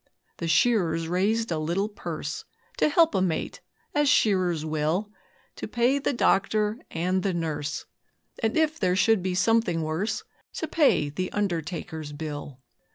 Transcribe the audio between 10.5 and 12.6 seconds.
To pay the undertaker's bill.'